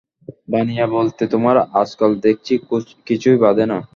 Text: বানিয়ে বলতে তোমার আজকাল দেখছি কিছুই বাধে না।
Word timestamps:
বানিয়ে 0.51 0.85
বলতে 0.95 1.23
তোমার 1.33 1.55
আজকাল 1.81 2.11
দেখছি 2.25 2.53
কিছুই 3.07 3.37
বাধে 3.43 3.65
না। 3.65 3.77